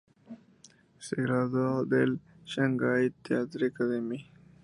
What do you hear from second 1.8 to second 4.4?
del "Shanghai Theatre Academy".